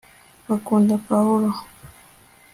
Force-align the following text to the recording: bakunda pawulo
bakunda 0.47 0.93
pawulo 1.07 1.49